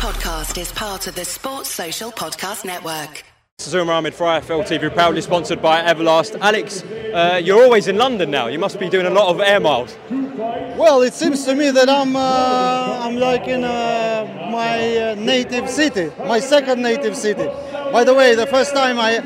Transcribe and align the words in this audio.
podcast 0.00 0.58
is 0.58 0.72
part 0.72 1.06
of 1.08 1.14
the 1.14 1.26
Sports 1.26 1.68
Social 1.68 2.10
Podcast 2.10 2.64
Network. 2.64 3.22
Zuma 3.60 3.92
Ahmed 3.92 4.14
for 4.14 4.24
IFL 4.24 4.64
TV, 4.64 4.90
proudly 4.90 5.20
sponsored 5.20 5.60
by 5.60 5.82
Everlast. 5.82 6.40
Alex, 6.40 6.82
uh, 6.82 7.38
you're 7.44 7.62
always 7.62 7.86
in 7.86 7.98
London 7.98 8.30
now. 8.30 8.46
You 8.46 8.58
must 8.58 8.80
be 8.80 8.88
doing 8.88 9.04
a 9.04 9.10
lot 9.10 9.28
of 9.28 9.42
air 9.42 9.60
miles. 9.60 9.98
Well, 10.08 11.02
it 11.02 11.12
seems 11.12 11.44
to 11.44 11.54
me 11.54 11.70
that 11.70 11.90
I'm 11.90 12.16
uh, 12.16 13.00
I'm 13.04 13.16
like 13.16 13.46
in 13.46 13.62
uh, 13.62 14.48
my 14.50 14.96
uh, 14.96 15.14
native 15.16 15.68
city, 15.68 16.10
my 16.26 16.40
second 16.40 16.80
native 16.80 17.14
city. 17.14 17.50
By 17.92 18.02
the 18.02 18.14
way, 18.14 18.34
the 18.34 18.46
first 18.46 18.72
time 18.72 18.98
I 18.98 19.18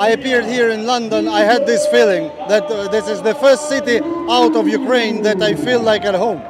I 0.00 0.08
appeared 0.08 0.46
here 0.46 0.68
in 0.70 0.84
London, 0.84 1.28
I 1.28 1.42
had 1.42 1.64
this 1.64 1.86
feeling 1.92 2.26
that 2.48 2.64
uh, 2.64 2.88
this 2.88 3.06
is 3.06 3.22
the 3.22 3.36
first 3.36 3.68
city 3.68 4.00
out 4.28 4.56
of 4.56 4.66
Ukraine 4.66 5.22
that 5.22 5.40
I 5.40 5.54
feel 5.54 5.80
like 5.80 6.04
at 6.04 6.16
home. 6.16 6.42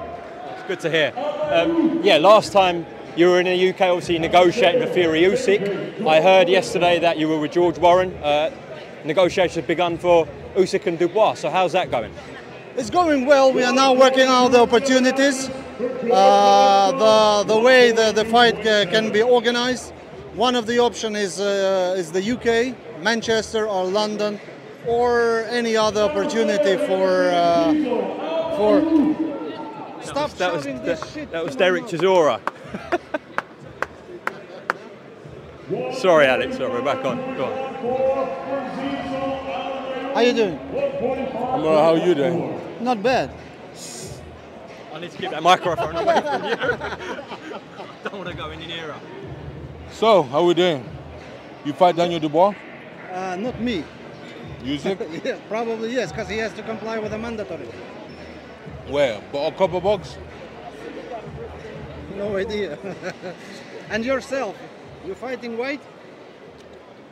It's 0.55 0.67
good 0.67 0.81
to 0.81 0.91
hear. 0.91 1.13
Um, 1.53 2.01
yeah, 2.03 2.17
last 2.17 2.53
time 2.53 2.87
you 3.19 3.29
were 3.29 3.41
in 3.41 3.47
the 3.47 3.69
UK, 3.71 3.81
obviously 3.81 4.17
negotiating 4.21 4.81
with 4.81 4.95
Fury 4.95 5.23
Usyk. 5.23 6.07
I 6.07 6.21
heard 6.21 6.49
yesterday 6.49 7.01
that 7.01 7.19
you 7.19 7.27
were 7.29 7.41
with 7.41 7.51
George 7.51 7.77
Warren. 7.77 8.15
Uh, 8.23 8.53
negotiations 9.05 9.57
have 9.57 9.67
begun 9.67 9.99
for 9.99 10.29
Usyk 10.55 10.87
and 10.87 10.97
Dubois. 10.97 11.35
So 11.35 11.51
how's 11.51 11.73
that 11.73 11.91
going? 11.91 12.13
It's 12.77 12.91
going 12.91 13.27
well. 13.27 13.53
We 13.53 13.65
are 13.65 13.73
now 13.73 13.93
working 13.93 14.29
out 14.29 14.53
the 14.53 14.61
opportunities, 14.61 15.49
uh, 15.49 16.93
the 17.45 17.55
the 17.55 17.61
way 17.61 17.91
the, 17.91 18.13
the 18.13 18.25
fight 18.25 18.55
ca- 18.63 18.87
can 18.89 19.11
be 19.11 19.21
organized. 19.21 19.93
One 20.37 20.55
of 20.55 20.67
the 20.67 20.79
options 20.79 21.19
is 21.19 21.41
uh, 21.41 21.97
is 21.99 22.13
the 22.13 22.23
UK, 22.23 23.03
Manchester 23.03 23.67
or 23.67 23.85
London, 23.85 24.39
or 24.87 25.41
any 25.51 25.77
other 25.77 26.03
opportunity 26.03 26.77
for 26.87 27.31
uh, 27.33 27.73
for. 28.57 29.27
Stop 30.03 30.31
That 30.39 30.55
was, 30.55 30.65
this 30.65 31.13
shit. 31.13 31.31
that 31.33 31.45
was 31.45 31.57
Derek 31.57 31.85
Chisora. 31.85 32.41
Sorry, 35.69 36.27
Alex. 36.27 36.57
Sorry, 36.57 36.71
we're 36.71 36.81
back 36.83 37.05
on. 37.05 37.19
Go 37.37 37.45
on. 37.45 37.69
How 40.15 40.21
you 40.21 40.33
doing? 40.33 40.59
I'm 40.59 41.63
alright, 41.63 41.85
how 41.85 41.93
are 41.93 41.99
you 41.99 42.15
doing? 42.15 42.59
Not 42.81 43.03
bad. 43.03 43.31
I 44.95 45.01
need 45.01 45.11
to 45.11 45.19
keep 45.19 45.31
that 45.31 45.43
microphone 45.43 45.95
away 45.95 46.21
from 46.23 46.45
you. 46.45 46.57
Don't 48.05 48.15
want 48.15 48.29
to 48.29 48.35
go 48.35 48.49
any 48.49 48.67
nearer. 48.67 48.97
So, 49.93 50.23
how 50.23 50.43
we 50.45 50.55
doing? 50.55 50.89
You 51.67 51.75
fight 51.75 51.97
Daniel 51.97 52.19
Dubois? 52.21 52.55
Uh, 53.13 53.37
not 53.37 53.61
me. 53.61 53.85
Usyk? 54.63 55.25
yeah, 55.25 55.39
probably 55.49 55.93
yes, 55.93 56.11
because 56.11 56.29
he 56.31 56.39
has 56.39 56.55
to 56.55 56.63
comply 56.63 56.99
with 56.99 57.11
the 57.11 57.19
mandatory. 57.19 57.69
Where? 58.89 59.21
But 59.31 59.53
a 59.53 59.57
copper 59.57 59.83
box? 59.83 60.17
No 62.17 62.37
idea. 62.39 62.79
and 63.91 64.05
yourself, 64.05 64.57
you 65.09 65.15
fighting 65.15 65.57
Whyte? 65.57 65.81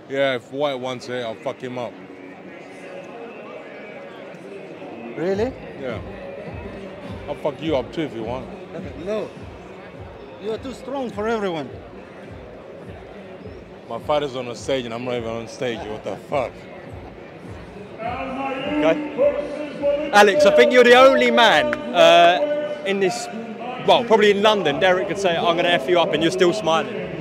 Yeah, 0.09 0.35
if 0.35 0.53
Whyte 0.53 0.79
wants 0.79 1.09
it, 1.09 1.25
I'll 1.25 1.35
fuck 1.35 1.59
him 1.59 1.79
up. 1.79 1.93
Really? 5.17 5.53
Yeah. 5.81 5.99
I'll 7.27 7.35
fuck 7.37 7.61
you 7.61 7.75
up 7.75 7.93
too 7.93 8.03
if 8.03 8.15
you 8.15 8.23
want. 8.23 8.47
no. 9.05 9.31
You 10.43 10.53
are 10.53 10.59
too 10.59 10.75
strong 10.75 11.11
for 11.11 11.27
everyone. 11.27 11.71
My 13.89 13.99
fight 14.01 14.23
is 14.23 14.37
on 14.37 14.47
the 14.47 14.55
stage 14.55 14.85
and 14.85 14.93
I'm 14.93 15.05
not 15.05 15.15
even 15.15 15.31
on 15.31 15.49
stage. 15.49 15.79
What 15.89 16.05
the 16.05 16.17
fuck? 16.29 16.53
Okay. 17.99 20.11
Alex, 20.13 20.45
I 20.45 20.55
think 20.55 20.73
you're 20.73 20.85
the 20.85 20.97
only 20.97 21.31
man 21.31 21.75
uh, 21.95 22.85
in 22.87 23.01
this, 23.01 23.27
well, 23.87 24.05
probably 24.05 24.33
in 24.33 24.43
London. 24.43 24.81
Derek 24.81 25.09
could 25.09 25.19
say, 25.19 25.35
I'm 25.35 25.57
going 25.57 25.65
to 25.65 25.73
F 25.73 25.89
you 25.89 25.99
up, 25.99 26.13
and 26.13 26.23
you're 26.23 26.33
still 26.33 26.53
smiling. 26.53 27.16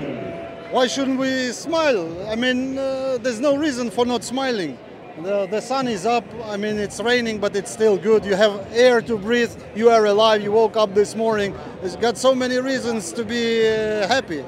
Why 0.76 0.88
shouldn't 0.88 1.18
we 1.22 1.54
smile? 1.54 2.28
I 2.30 2.36
mean, 2.36 2.78
uh, 2.78 3.18
there's 3.22 3.40
no 3.40 3.56
reason 3.56 3.90
for 3.90 4.06
not 4.06 4.26
smiling. 4.26 4.78
The, 5.24 5.46
the 5.46 5.62
sun 5.62 5.88
is 5.88 6.06
up. 6.06 6.26
I 6.44 6.58
mean, 6.58 6.78
it's 6.78 7.00
raining, 7.00 7.40
but 7.40 7.56
it's 7.56 7.72
still 7.72 7.96
good. 7.98 8.26
You 8.26 8.36
have 8.36 8.68
air 8.74 9.02
to 9.04 9.18
breathe. 9.18 9.54
You 9.74 9.90
are 9.90 10.06
alive. 10.06 10.44
You 10.44 10.52
woke 10.52 10.76
up 10.76 10.94
this 10.94 11.16
morning. 11.16 11.56
It's 11.82 11.96
got 11.96 12.18
so 12.18 12.36
many 12.36 12.58
reasons 12.58 13.14
to 13.14 13.24
be 13.24 13.66
uh, 13.66 14.06
happy. 14.10 14.44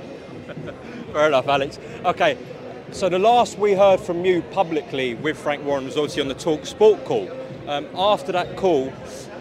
Fair 1.13 1.27
enough, 1.27 1.47
Alex. 1.47 1.79
Okay, 2.03 2.38
so 2.91 3.07
the 3.07 3.19
last 3.19 3.57
we 3.57 3.71
heard 3.71 4.01
from 4.01 4.25
you 4.25 4.41
publicly 4.51 5.15
with 5.15 5.38
Frank 5.38 5.63
Warren 5.63 5.85
was 5.85 5.95
obviously 5.95 6.23
on 6.23 6.27
the 6.27 6.33
Talk 6.35 6.65
Sport 6.65 7.05
call. 7.05 7.31
Um, 7.69 7.88
after 7.95 8.33
that 8.33 8.57
call, 8.57 8.91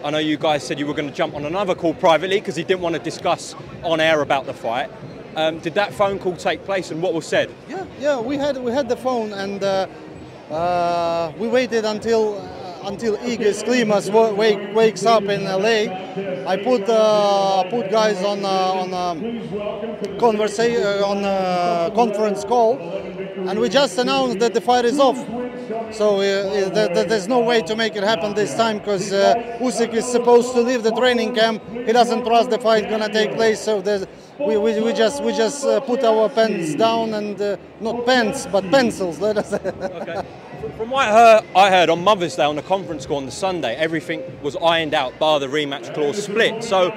I 0.05 0.11
know 0.11 0.19
you 0.19 0.37
guys 0.37 0.65
said 0.65 0.79
you 0.79 0.87
were 0.87 0.93
going 0.93 1.09
to 1.09 1.15
jump 1.15 1.35
on 1.35 1.43
another 1.43 1.75
call 1.75 1.95
privately 1.95 2.39
because 2.39 2.55
he 2.55 2.63
didn't 2.63 2.79
want 2.79 2.95
to 2.95 3.01
discuss 3.01 3.55
on 3.83 3.99
air 3.99 4.21
about 4.21 4.45
the 4.45 4.53
fight. 4.53 4.89
Um, 5.37 5.59
did 5.59 5.75
that 5.75 5.93
phone 5.93 6.17
call 6.17 6.35
take 6.35 6.65
place 6.65 6.89
and 6.89 6.99
what 6.99 7.13
was 7.13 7.27
said? 7.27 7.53
Yeah, 7.69 7.85
yeah. 7.99 8.19
We 8.19 8.37
had 8.37 8.57
we 8.57 8.71
had 8.71 8.89
the 8.89 8.97
phone 8.97 9.33
and 9.33 9.63
uh, 9.63 9.85
uh, 10.49 11.31
we 11.37 11.47
waited 11.47 11.85
until 11.85 12.39
uh, 12.39 12.87
until 12.87 13.17
Egis 13.17 13.61
Klimas 13.63 14.09
wake, 14.35 14.73
wakes 14.73 15.05
up 15.05 15.25
in 15.25 15.43
LA. 15.43 15.93
I 16.51 16.57
put 16.57 16.89
uh, 16.89 17.69
put 17.69 17.91
guys 17.91 18.23
on 18.23 18.43
uh, 18.43 18.49
on 18.49 18.93
um, 18.95 20.17
conversation 20.17 20.83
on 21.03 21.23
a 21.23 21.91
conference 21.93 22.43
call, 22.43 22.79
and 22.79 23.59
we 23.59 23.69
just 23.69 23.95
announced 23.99 24.39
that 24.39 24.55
the 24.55 24.61
fight 24.61 24.85
is 24.85 24.99
off. 24.99 25.19
So 25.91 26.17
uh, 26.17 26.19
uh, 26.19 26.69
th- 26.69 26.93
th- 26.93 27.07
there's 27.07 27.27
no 27.27 27.39
way 27.39 27.61
to 27.61 27.75
make 27.75 27.95
it 27.95 28.03
happen 28.03 28.33
this 28.33 28.55
time 28.55 28.79
because 28.79 29.11
uh, 29.11 29.57
Usyk 29.59 29.93
is 29.93 30.05
supposed 30.05 30.53
to 30.53 30.61
leave 30.61 30.83
the 30.83 30.91
training 30.91 31.33
camp. 31.33 31.63
He 31.71 31.91
doesn't 31.91 32.25
trust 32.25 32.49
the 32.49 32.59
fight 32.59 32.89
gonna 32.89 33.11
take 33.11 33.33
place. 33.33 33.61
So 33.61 33.79
we, 34.39 34.57
we, 34.57 34.79
we 34.81 34.93
just 34.93 35.23
we 35.23 35.31
just 35.33 35.65
uh, 35.65 35.79
put 35.79 36.03
our 36.03 36.29
pens 36.29 36.75
down 36.75 37.13
and 37.13 37.39
uh, 37.41 37.57
not 37.79 38.05
pens 38.05 38.47
but 38.51 38.69
pencils. 38.69 39.19
Let 39.19 39.37
us. 39.37 39.49
From 40.77 40.89
what 40.89 41.07
I 41.07 41.11
heard, 41.11 41.45
I 41.55 41.69
heard 41.69 41.89
on 41.89 42.03
Mother's 42.03 42.35
Day 42.35 42.43
on 42.43 42.55
the 42.55 42.61
conference 42.61 43.05
call 43.05 43.17
on 43.17 43.25
the 43.25 43.31
Sunday, 43.31 43.75
everything 43.75 44.23
was 44.41 44.55
ironed 44.57 44.93
out 44.93 45.17
bar 45.19 45.39
the 45.39 45.47
rematch 45.47 45.93
clause 45.93 46.23
split. 46.23 46.63
So 46.63 46.91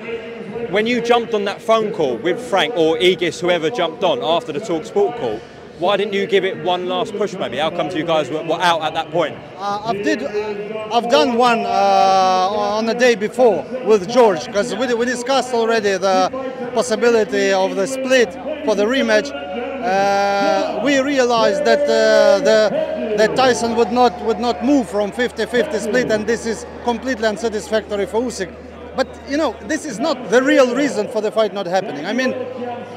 when 0.70 0.86
you 0.86 1.00
jumped 1.00 1.34
on 1.34 1.44
that 1.44 1.60
phone 1.60 1.92
call 1.92 2.16
with 2.16 2.40
Frank 2.40 2.74
or 2.76 2.98
Egis, 2.98 3.40
whoever 3.40 3.70
jumped 3.70 4.02
on 4.02 4.22
after 4.22 4.52
the 4.52 4.60
Talk 4.60 4.84
Sport 4.84 5.16
call, 5.18 5.40
why 5.80 5.96
didn't 5.96 6.12
you 6.12 6.26
give 6.26 6.44
it 6.44 6.58
one 6.58 6.86
last 6.86 7.16
push 7.16 7.32
maybe? 7.34 7.56
How 7.56 7.70
come 7.70 7.88
you 7.90 8.04
guys 8.04 8.30
were, 8.30 8.42
were 8.42 8.60
out 8.60 8.82
at 8.82 8.92
that 8.94 9.10
point? 9.10 9.34
Uh, 9.56 9.80
I've 9.86 10.04
did, 10.04 10.22
I've 10.22 11.10
done 11.10 11.36
one 11.36 11.60
uh, 11.60 12.76
on 12.78 12.84
the 12.84 12.94
day 12.94 13.14
before 13.14 13.64
with 13.86 14.08
George 14.08 14.44
because 14.46 14.74
we, 14.76 14.92
we 14.92 15.06
discussed 15.06 15.54
already 15.54 15.96
the 15.96 16.28
possibility 16.74 17.52
of 17.52 17.76
the 17.76 17.86
split 17.86 18.32
for 18.66 18.74
the 18.74 18.84
rematch. 18.84 19.30
Uh, 19.32 20.82
we 20.84 20.98
realized 21.00 21.64
that 21.64 21.80
uh, 21.80 22.38
the 22.40 23.16
that 23.16 23.34
Tyson 23.34 23.74
would 23.76 23.90
not 23.90 24.12
would 24.26 24.38
not 24.38 24.62
move 24.62 24.88
from 24.88 25.10
50-50 25.10 25.80
split, 25.80 26.10
and 26.10 26.26
this 26.26 26.44
is 26.44 26.66
completely 26.84 27.26
unsatisfactory 27.26 28.04
for 28.04 28.20
Usyk. 28.20 28.54
But 28.96 29.08
you 29.28 29.36
know, 29.36 29.56
this 29.62 29.84
is 29.84 29.98
not 29.98 30.30
the 30.30 30.42
real 30.42 30.74
reason 30.74 31.08
for 31.08 31.20
the 31.20 31.30
fight 31.30 31.54
not 31.54 31.66
happening. 31.66 32.06
I 32.06 32.12
mean, 32.12 32.32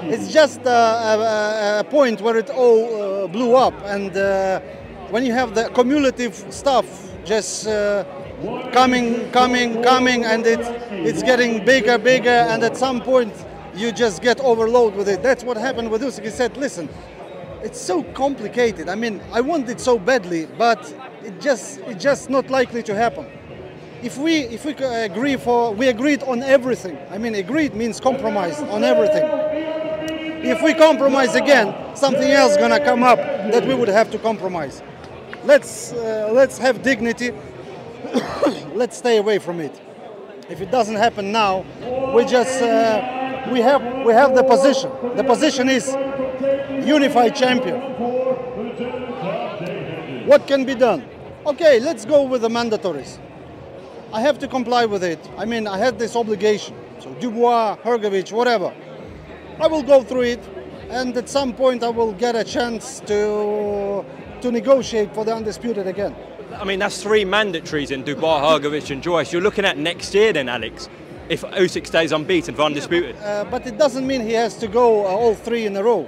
it's 0.04 0.34
just 0.34 0.62
uh, 0.66 0.70
a, 0.70 1.78
a, 1.78 1.80
a 1.80 1.84
point 1.84 2.22
where 2.22 2.38
it 2.38 2.50
all 2.50 3.24
uh, 3.24 3.28
blew 3.28 3.56
up, 3.56 3.74
and 3.86 4.16
uh, 4.16 4.60
when 5.10 5.26
you 5.26 5.34
have 5.34 5.54
the 5.54 5.70
cumulative 5.70 6.36
stuff 6.52 6.86
just 7.26 7.68
uh, 7.68 8.04
coming, 8.74 9.30
coming, 9.32 9.82
coming, 9.84 10.26
and 10.26 10.46
it 10.46 10.60
it's 10.92 11.24
getting 11.24 11.64
bigger, 11.64 11.98
bigger, 11.98 12.30
and 12.30 12.64
at 12.64 12.76
some 12.76 13.00
point 13.02 13.34
you 13.76 13.92
just 13.92 14.22
get 14.22 14.40
overloaded 14.40 14.98
with 14.98 15.08
it. 15.08 15.22
That's 15.22 15.44
what 15.44 15.58
happened 15.58 15.92
with 15.92 16.02
Usyk. 16.02 16.24
He 16.24 16.30
said, 16.32 16.58
"Listen, 16.58 16.90
it's 17.62 17.80
so 17.80 18.04
complicated. 18.14 18.90
I 18.90 18.96
mean, 18.96 19.22
I 19.32 19.42
want 19.42 19.70
it 19.70 19.80
so 19.80 20.00
badly, 20.00 20.48
but 20.58 20.82
it 21.24 21.40
just 21.40 21.80
it's 21.82 22.04
just 22.04 22.30
not 22.30 22.50
likely 22.50 22.82
to 22.84 22.96
happen." 22.96 23.26
If 24.04 24.18
we 24.18 24.42
if 24.42 24.66
we 24.66 24.74
agree 24.74 25.38
for 25.38 25.74
we 25.74 25.88
agreed 25.88 26.24
on 26.24 26.44
everything. 26.44 26.98
I 27.10 27.18
mean 27.18 27.36
agreed 27.36 27.74
means 27.74 28.00
compromise 28.00 28.60
on 28.60 28.84
everything. 28.84 29.24
If 30.46 30.62
we 30.62 30.74
compromise 30.74 31.36
again 31.36 31.96
something 31.96 32.30
else 32.30 32.58
gonna 32.58 32.84
come 32.84 33.02
up 33.02 33.18
that 33.18 33.66
we 33.66 33.74
would 33.74 33.88
have 33.88 34.12
to 34.12 34.20
compromise. 34.20 34.84
Let's 35.46 35.94
uh, 35.94 36.30
let's 36.34 36.58
have 36.58 36.84
dignity. 36.84 37.32
Let's 38.74 38.98
stay 38.98 39.18
away 39.18 39.40
from 39.40 39.60
it. 39.62 39.80
If 40.50 40.60
it 40.60 40.70
doesn't 40.70 40.96
happen 40.96 41.32
now 41.32 41.66
we 42.14 42.26
just 42.26 42.62
uh, 42.62 43.48
we 43.52 43.62
have 43.62 43.82
we 44.06 44.12
have 44.14 44.36
the 44.36 44.44
position. 44.44 44.92
The 45.16 45.24
position 45.24 45.70
is 45.70 45.88
unified 46.86 47.36
champion. 47.36 47.80
What 50.28 50.46
can 50.48 50.66
be 50.66 50.76
done? 50.76 51.06
Okay 51.46 51.80
let's 51.80 52.04
go 52.06 52.24
with 52.24 52.42
the 52.42 52.50
mandatories 52.50 53.20
I 54.14 54.22
have 54.22 54.38
to 54.40 54.48
comply 54.48 54.86
with 54.86 55.04
it. 55.04 55.20
I 55.38 55.46
mean, 55.46 55.66
I 55.68 55.78
had 55.78 55.98
this 55.98 56.16
obligation. 56.16 56.76
So 57.00 57.14
Dubois, 57.16 57.78
Hrgovic, 57.84 58.32
whatever. 58.32 58.72
I 59.60 59.68
will 59.68 59.84
go 59.84 60.04
through 60.04 60.22
it, 60.36 60.40
and 60.90 61.18
at 61.18 61.28
some 61.30 61.54
point 61.54 61.84
I 61.84 61.90
will 61.90 62.14
get 62.14 62.36
a 62.36 62.44
chance 62.44 63.00
to 63.08 64.06
to 64.42 64.52
negotiate 64.52 65.14
for 65.16 65.26
the 65.26 65.34
undisputed 65.34 65.88
again. 65.88 66.16
I 66.62 66.64
mean, 66.66 66.80
that's 66.80 67.02
three 67.02 67.26
mandatories 67.26 67.90
in 67.92 68.04
Dubois, 68.04 68.42
Hrgovic, 68.42 68.92
and 68.92 69.02
Joyce. 69.02 69.32
You're 69.34 69.42
looking 69.42 69.66
at 69.66 69.78
next 69.78 70.14
year 70.14 70.32
then, 70.34 70.48
Alex. 70.50 70.90
if 71.30 71.42
Usyk 71.42 71.88
stays 71.88 72.12
unbeaten 72.12 72.54
for 72.54 72.64
undisputed. 72.64 73.16
Uh, 73.16 73.46
but 73.50 73.66
it 73.66 73.78
doesn't 73.78 74.06
mean 74.06 74.22
he 74.22 74.34
has 74.34 74.58
to 74.58 74.68
go 74.68 75.06
uh, 75.06 75.10
all 75.10 75.34
three 75.36 75.66
in 75.66 75.76
a 75.78 75.82
row. 75.84 76.06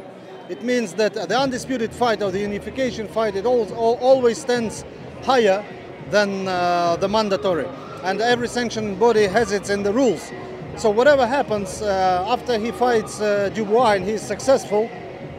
It 0.49 0.61
means 0.61 0.93
that 0.95 1.13
the 1.13 1.39
undisputed 1.39 1.91
fight 1.93 2.21
or 2.21 2.31
the 2.31 2.39
unification 2.39 3.07
fight, 3.07 3.35
it 3.35 3.45
al- 3.45 3.73
al- 3.73 3.97
always 4.01 4.37
stands 4.39 4.83
higher 5.23 5.63
than 6.11 6.47
uh, 6.47 6.97
the 6.97 7.07
mandatory. 7.07 7.65
And 8.05 8.21
every 8.21 8.47
sanctioning 8.47 8.99
body 8.99 9.25
has 9.25 9.51
it 9.51 9.71
in 9.71 9.81
the 9.81 9.91
rules. 9.91 10.31
So 10.77 10.91
whatever 10.91 11.25
happens 11.25 11.81
uh, 11.81 12.23
after 12.27 12.59
he 12.59 12.71
fights 12.71 13.19
uh, 13.19 13.49
Dubois 13.49 13.93
and 13.93 14.05
he's 14.05 14.21
successful, 14.21 14.87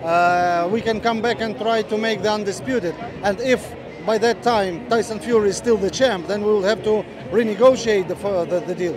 uh, 0.02 0.68
we 0.72 0.80
can 0.80 1.00
come 1.00 1.22
back 1.22 1.40
and 1.40 1.56
try 1.56 1.82
to 1.82 1.96
make 1.96 2.22
the 2.22 2.32
undisputed. 2.32 2.96
And 3.22 3.40
if 3.40 3.72
by 4.04 4.18
that 4.18 4.42
time 4.42 4.88
Tyson 4.88 5.20
Fury 5.20 5.50
is 5.50 5.56
still 5.56 5.76
the 5.76 5.90
champ, 5.90 6.26
then 6.26 6.42
we 6.42 6.48
will 6.48 6.64
have 6.64 6.82
to 6.82 7.04
renegotiate 7.30 8.08
the, 8.08 8.16
the, 8.46 8.58
the 8.66 8.74
deal. 8.74 8.96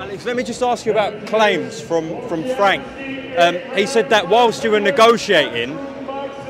Alex, 0.00 0.24
let 0.24 0.34
me 0.34 0.42
just 0.42 0.60
ask 0.60 0.84
you 0.84 0.90
about 0.90 1.28
claims 1.28 1.80
from, 1.80 2.26
from 2.28 2.42
Frank. 2.56 2.82
Um, 3.38 3.54
he 3.76 3.86
said 3.86 4.10
that 4.10 4.28
whilst 4.28 4.64
you 4.64 4.72
were 4.72 4.80
negotiating, 4.80 5.78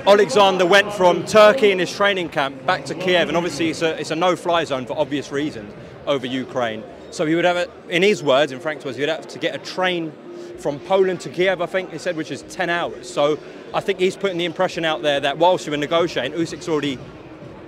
Alexander 0.06 0.64
went 0.64 0.90
from 0.90 1.26
Turkey 1.26 1.70
in 1.70 1.80
his 1.80 1.92
training 1.94 2.30
camp 2.30 2.64
back 2.64 2.86
to 2.86 2.94
Kiev, 2.94 3.28
and 3.28 3.36
obviously 3.36 3.68
it's 3.68 3.82
a, 3.82 4.00
it's 4.00 4.10
a 4.10 4.16
no-fly 4.16 4.64
zone 4.64 4.86
for 4.86 4.98
obvious 4.98 5.30
reasons 5.30 5.70
over 6.06 6.26
Ukraine. 6.26 6.82
So 7.10 7.26
he 7.26 7.34
would 7.34 7.44
have, 7.44 7.56
a, 7.56 7.68
in 7.88 8.02
his 8.02 8.22
words, 8.22 8.52
in 8.52 8.60
Frank's 8.60 8.84
words, 8.84 8.96
he 8.96 9.02
would 9.02 9.08
have 9.08 9.28
to 9.28 9.38
get 9.38 9.54
a 9.54 9.58
train 9.58 10.12
from 10.58 10.78
Poland 10.80 11.20
to 11.20 11.28
Kiev, 11.28 11.60
I 11.60 11.66
think 11.66 11.92
he 11.92 11.98
said, 11.98 12.16
which 12.16 12.30
is 12.30 12.42
10 12.42 12.70
hours. 12.70 13.08
So 13.08 13.38
I 13.74 13.80
think 13.80 13.98
he's 13.98 14.16
putting 14.16 14.38
the 14.38 14.44
impression 14.44 14.84
out 14.84 15.02
there 15.02 15.20
that 15.20 15.38
whilst 15.38 15.66
you 15.66 15.70
were 15.70 15.76
negotiating, 15.76 16.38
Usyk's 16.38 16.68
already 16.68 16.98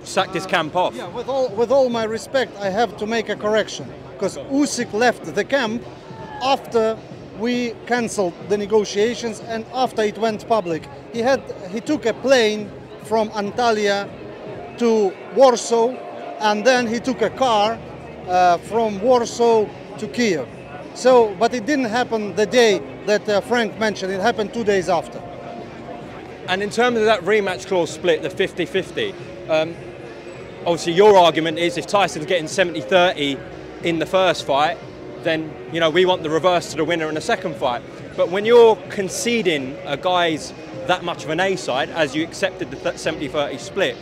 sacked 0.03 0.33
his 0.33 0.45
camp 0.45 0.75
off. 0.75 0.95
Yeah, 0.95 1.07
with 1.07 1.27
all, 1.27 1.49
with 1.49 1.71
all 1.71 1.89
my 1.89 2.03
respect, 2.03 2.55
I 2.57 2.69
have 2.69 2.97
to 2.97 3.05
make 3.05 3.29
a 3.29 3.35
correction 3.35 3.87
because 4.13 4.37
Usyk 4.37 4.91
left 4.93 5.33
the 5.35 5.43
camp 5.43 5.83
after 6.41 6.97
we 7.39 7.73
cancelled 7.85 8.33
the 8.49 8.57
negotiations 8.57 9.39
and 9.41 9.65
after 9.73 10.01
it 10.03 10.17
went 10.17 10.47
public. 10.47 10.87
He 11.13 11.19
had 11.19 11.41
he 11.71 11.79
took 11.79 12.05
a 12.05 12.13
plane 12.13 12.69
from 13.03 13.29
Antalya 13.29 14.09
to 14.77 15.13
Warsaw, 15.35 15.89
and 16.39 16.65
then 16.65 16.87
he 16.87 16.99
took 16.99 17.21
a 17.21 17.29
car 17.29 17.73
uh, 17.73 17.88
from 18.67 19.01
Warsaw 19.01 19.67
to 19.97 20.07
Kiev. 20.07 20.47
So, 20.95 21.35
but 21.35 21.53
it 21.53 21.65
didn't 21.65 21.85
happen 21.85 22.35
the 22.35 22.45
day 22.45 22.81
that 23.05 23.27
uh, 23.29 23.41
Frank 23.41 23.77
mentioned. 23.79 24.11
It 24.11 24.21
happened 24.21 24.53
two 24.53 24.63
days 24.63 24.89
after. 24.89 25.19
And 26.47 26.63
in 26.63 26.69
terms 26.69 26.97
of 26.97 27.05
that 27.05 27.21
rematch 27.21 27.67
clause 27.67 27.91
split, 27.91 28.21
the 28.21 28.29
50 28.29 28.65
50, 28.65 29.13
um, 29.49 29.75
obviously 30.65 30.93
your 30.93 31.15
argument 31.17 31.59
is 31.59 31.77
if 31.77 31.87
Tyson's 31.87 32.25
getting 32.25 32.47
70 32.47 32.81
30 32.81 33.37
in 33.83 33.99
the 33.99 34.05
first 34.05 34.45
fight, 34.45 34.77
then 35.23 35.53
you 35.71 35.79
know 35.79 35.89
we 35.89 36.05
want 36.05 36.23
the 36.23 36.29
reverse 36.29 36.71
to 36.71 36.77
the 36.77 36.83
winner 36.83 37.07
in 37.07 37.15
the 37.15 37.21
second 37.21 37.55
fight. 37.55 37.81
But 38.17 38.29
when 38.29 38.45
you're 38.45 38.75
conceding 38.89 39.77
a 39.85 39.95
guy's 39.95 40.53
that 40.87 41.03
much 41.03 41.23
of 41.23 41.29
an 41.29 41.39
A 41.39 41.55
side, 41.55 41.89
as 41.91 42.15
you 42.15 42.23
accepted 42.23 42.71
the 42.71 42.77
70-30 42.77 43.59
split, 43.59 43.95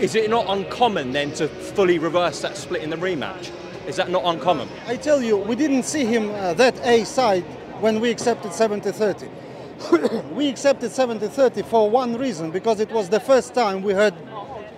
is 0.00 0.14
it 0.14 0.30
not 0.30 0.46
uncommon 0.48 1.12
then 1.12 1.32
to 1.34 1.46
fully 1.48 1.98
reverse 1.98 2.40
that 2.40 2.56
split 2.56 2.82
in 2.82 2.90
the 2.90 2.96
rematch? 2.96 3.50
Is 3.86 3.96
that 3.96 4.08
not 4.10 4.22
uncommon? 4.24 4.68
I 4.86 4.96
tell 4.96 5.22
you, 5.22 5.36
we 5.36 5.54
didn't 5.54 5.82
see 5.82 6.04
him 6.04 6.30
uh, 6.30 6.54
that 6.54 6.78
A 6.86 7.04
side 7.04 7.44
when 7.80 8.00
we 8.00 8.10
accepted 8.10 8.52
70-30. 8.52 10.30
we 10.34 10.48
accepted 10.48 10.90
70-30 10.90 11.66
for 11.66 11.90
one 11.90 12.16
reason, 12.16 12.50
because 12.50 12.80
it 12.80 12.90
was 12.90 13.08
the 13.08 13.20
first 13.20 13.54
time 13.54 13.82
we 13.82 13.92
heard 13.92 14.14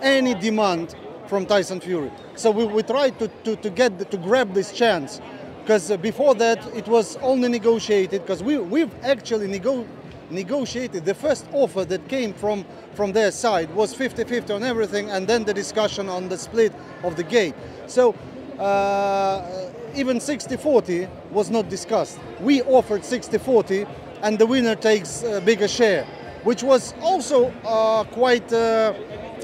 any 0.01 0.33
demand 0.33 0.95
from 1.27 1.45
Tyson 1.45 1.79
Fury. 1.79 2.11
So 2.35 2.51
we, 2.51 2.65
we 2.65 2.83
tried 2.83 3.17
to, 3.19 3.27
to, 3.45 3.55
to 3.55 3.69
get 3.69 4.11
to 4.11 4.17
grab 4.17 4.53
this 4.53 4.71
chance 4.71 5.21
because 5.63 5.95
before 5.97 6.35
that 6.35 6.59
it 6.75 6.87
was 6.89 7.15
only 7.17 7.47
negotiated 7.47 8.21
because 8.21 8.43
we, 8.43 8.57
we've 8.57 8.93
actually 9.03 9.47
nego- 9.47 9.87
negotiated 10.33 11.05
the 11.05 11.13
first 11.13 11.45
offer 11.53 11.85
that 11.85 12.07
came 12.07 12.33
from, 12.33 12.65
from 12.93 13.11
their 13.11 13.31
side 13.31 13.73
was 13.75 13.95
50-50 13.95 14.55
on 14.55 14.63
everything 14.63 15.09
and 15.09 15.27
then 15.27 15.43
the 15.43 15.53
discussion 15.53 16.09
on 16.09 16.29
the 16.29 16.37
split 16.37 16.73
of 17.03 17.15
the 17.15 17.23
gate. 17.23 17.55
So 17.87 18.15
uh, 18.59 19.69
even 19.95 20.17
60-40 20.17 21.09
was 21.31 21.49
not 21.49 21.69
discussed. 21.69 22.19
We 22.41 22.61
offered 22.63 23.01
60-40 23.01 23.87
and 24.21 24.39
the 24.39 24.45
winner 24.45 24.75
takes 24.75 25.23
a 25.23 25.41
bigger 25.41 25.67
share, 25.67 26.05
which 26.43 26.63
was 26.63 26.93
also 27.01 27.51
uh, 27.63 28.03
quite 28.05 28.51
uh, 28.51 28.93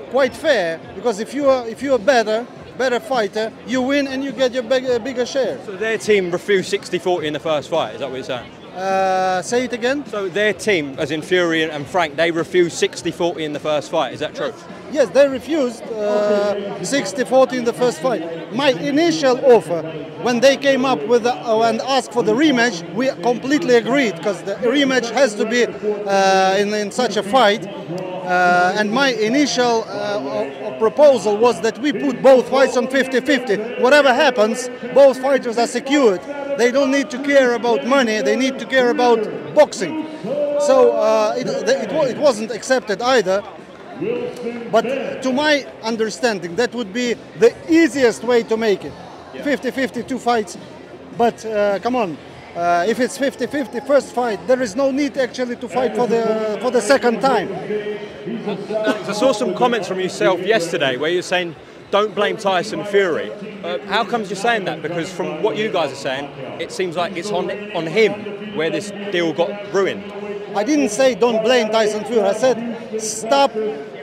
quite 0.10 0.36
fair 0.36 0.80
because 0.96 1.20
if 1.20 1.36
you 1.36 1.48
are 1.50 1.68
if 1.68 1.84
you're 1.84 2.00
better 2.00 2.48
better 2.80 3.00
fighter, 3.00 3.52
you 3.68 3.82
win 3.82 4.08
and 4.08 4.24
you 4.24 4.32
get 4.32 4.54
your 4.54 4.64
big, 4.64 5.04
bigger 5.04 5.26
share. 5.26 5.60
So 5.66 5.76
their 5.76 5.98
team 5.98 6.32
refused 6.32 6.72
60-40 6.72 7.24
in 7.26 7.34
the 7.34 7.40
first 7.40 7.70
fight. 7.70 7.96
Is 7.96 8.00
that 8.00 8.10
what 8.10 8.16
you're 8.16 8.24
saying? 8.24 8.50
Uh, 8.80 9.42
say 9.42 9.66
it 9.66 9.74
again. 9.74 10.06
So 10.06 10.30
their 10.30 10.54
team, 10.54 10.96
as 10.98 11.12
in 11.12 11.22
Fury 11.22 11.64
and 11.64 11.86
Frank, 11.86 12.16
they 12.16 12.32
refused 12.32 12.82
60-40 12.82 13.40
in 13.40 13.52
the 13.52 13.60
first 13.60 13.92
fight. 13.92 14.14
Is 14.14 14.22
that 14.22 14.34
true? 14.34 14.54
Yes, 14.90 15.10
they 15.10 15.28
refused 15.28 15.84
uh, 15.84 16.56
60-40 16.80 17.54
in 17.58 17.64
the 17.66 17.74
first 17.74 18.00
fight. 18.00 18.54
My 18.54 18.70
initial 18.70 19.38
offer, 19.44 19.82
when 20.22 20.40
they 20.40 20.56
came 20.56 20.86
up 20.86 21.06
with 21.08 21.24
the, 21.24 21.34
uh, 21.34 21.64
and 21.64 21.82
asked 21.82 22.14
for 22.14 22.24
the 22.24 22.32
rematch, 22.32 22.82
we 22.94 23.10
completely 23.22 23.76
agreed 23.76 24.16
because 24.16 24.42
the 24.44 24.56
rematch 24.56 25.12
has 25.12 25.36
to 25.36 25.46
be 25.46 25.66
uh, 25.66 26.56
in, 26.58 26.74
in 26.74 26.90
such 26.90 27.18
a 27.18 27.24
fight. 27.24 27.68
Uh, 27.68 28.76
and 28.78 28.94
my 28.94 29.10
initial 29.10 29.84
uh, 29.90 30.78
proposal 30.80 31.36
was 31.36 31.60
that 31.62 31.78
we 31.80 31.92
put 31.92 32.24
both 32.24 32.48
fights 32.50 32.78
on 32.78 32.88
50-50. 32.88 33.82
Whatever 33.82 34.14
happens, 34.14 34.70
both 34.94 35.20
fighters 35.20 35.58
are 35.58 35.68
secured. 35.68 36.22
They 36.60 36.72
don't 36.72 36.92
need 36.92 37.10
to 37.12 37.20
care 37.24 37.54
about 37.54 37.88
money. 37.88 38.22
They 38.22 38.36
need 38.36 38.60
to 38.60 38.66
care 38.66 38.90
about 38.90 39.20
boxing. 39.56 40.06
So 40.60 40.92
uh, 40.92 41.34
it, 41.38 41.48
it, 41.48 41.90
it 42.14 42.18
wasn't 42.18 42.52
accepted 42.52 43.02
either. 43.02 43.42
But 44.70 45.22
to 45.24 45.32
my 45.32 45.66
understanding, 45.84 46.58
that 46.58 46.76
would 46.76 46.92
be 46.92 47.14
the 47.40 47.56
easiest 47.70 48.26
way 48.26 48.44
to 48.44 48.58
make 48.58 48.84
it. 48.84 48.92
50-50, 49.36 50.06
two 50.06 50.20
fights. 50.20 50.58
But 51.18 51.46
uh, 51.46 51.80
come 51.80 51.96
on, 51.96 52.18
uh, 52.58 52.86
if 52.90 53.00
it's 53.00 53.18
50-50 53.18 53.88
first 53.88 54.14
fight, 54.14 54.46
there 54.46 54.62
is 54.62 54.76
no 54.76 54.92
need 54.92 55.18
actually 55.18 55.56
to 55.56 55.70
fight 55.70 55.96
for 55.96 56.08
the 56.08 56.58
for 56.62 56.72
the 56.72 56.82
second 56.82 57.22
time. 57.22 57.48
I 59.08 59.14
saw 59.14 59.32
some 59.32 59.56
comments 59.56 59.88
from 59.88 60.02
yourself 60.02 60.42
yesterday 60.42 60.98
where 60.98 61.10
you're 61.10 61.22
saying 61.22 61.56
don't 61.92 62.14
blame 62.14 62.38
Tyson 62.38 62.84
Fury. 62.86 63.32
Uh, 63.64 63.80
how 63.88 64.04
comes 64.04 64.30
you're 64.30 64.38
saying 64.38 64.66
that? 64.66 64.82
Because 64.82 65.12
from 65.12 65.42
what 65.42 65.58
you 65.58 65.72
guys 65.72 65.92
are 65.92 65.96
saying, 65.96 66.26
it 66.62 66.72
seems 66.72 66.96
like 66.96 67.18
it's 67.18 67.32
on 67.32 67.50
on 67.76 67.88
him 67.88 68.56
where 68.56 68.70
this 68.70 68.92
deal 69.12 69.34
got 69.34 69.74
ruined. 69.74 70.04
I 70.56 70.64
didn't 70.64 70.90
say 70.90 71.16
don't 71.16 71.44
blame 71.44 71.70
Tyson 71.70 72.04
Fury. 72.06 72.22
I 72.22 72.34
said 72.34 73.02
stop 73.02 73.52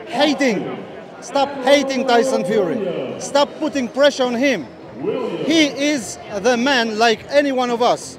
hating. 0.07 0.85
Stop 1.21 1.49
hating 1.65 2.07
Tyson 2.07 2.45
Fury. 2.45 3.21
Stop 3.21 3.49
putting 3.59 3.89
pressure 3.89 4.25
on 4.25 4.35
him. 4.35 4.67
He 5.45 5.67
is 5.67 6.19
the 6.41 6.57
man 6.57 6.99
like 6.99 7.25
any 7.31 7.53
one 7.53 7.71
of 7.71 7.83
us. 7.83 8.19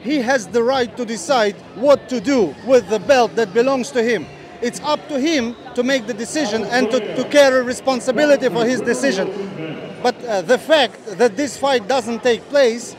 He 0.00 0.18
has 0.18 0.48
the 0.48 0.62
right 0.62 0.94
to 0.96 1.04
decide 1.04 1.54
what 1.76 2.08
to 2.08 2.20
do 2.20 2.54
with 2.66 2.88
the 2.88 2.98
belt 2.98 3.36
that 3.36 3.54
belongs 3.54 3.90
to 3.92 4.02
him. 4.02 4.26
It's 4.62 4.80
up 4.80 5.08
to 5.08 5.18
him 5.18 5.56
to 5.74 5.82
make 5.82 6.06
the 6.06 6.14
decision 6.14 6.64
and 6.64 6.90
to, 6.90 7.16
to 7.16 7.24
carry 7.28 7.62
responsibility 7.62 8.48
for 8.48 8.64
his 8.64 8.80
decision. 8.80 9.28
But 10.02 10.24
uh, 10.24 10.42
the 10.42 10.58
fact 10.58 11.18
that 11.18 11.36
this 11.36 11.56
fight 11.56 11.88
doesn't 11.88 12.22
take 12.22 12.42
place 12.48 12.96